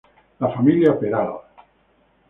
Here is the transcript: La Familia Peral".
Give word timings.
La 0.39 0.49
Familia 0.55 0.97
Peral". 0.99 1.31